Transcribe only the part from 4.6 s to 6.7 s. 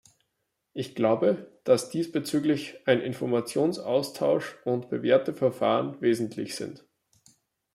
und bewährte Verfahren wesentlich